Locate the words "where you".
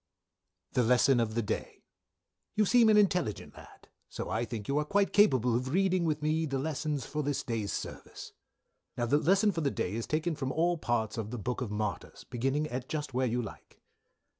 13.13-13.43